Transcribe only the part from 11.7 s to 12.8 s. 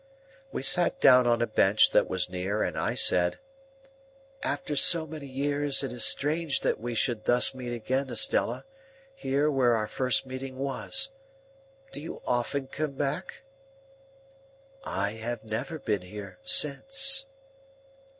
Do you often